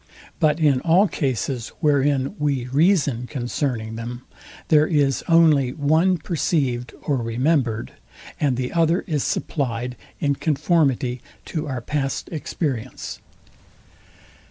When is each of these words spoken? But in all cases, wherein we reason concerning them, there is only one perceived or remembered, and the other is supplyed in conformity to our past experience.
But 0.39 0.59
in 0.59 0.79
all 0.81 1.07
cases, 1.07 1.67
wherein 1.79 2.33
we 2.39 2.65
reason 2.69 3.27
concerning 3.27 3.97
them, 3.97 4.23
there 4.69 4.87
is 4.87 5.23
only 5.27 5.73
one 5.73 6.17
perceived 6.17 6.91
or 7.03 7.17
remembered, 7.17 7.91
and 8.39 8.57
the 8.57 8.73
other 8.73 9.01
is 9.01 9.23
supplyed 9.23 9.95
in 10.19 10.33
conformity 10.33 11.21
to 11.45 11.67
our 11.67 11.81
past 11.81 12.29
experience. 12.31 13.19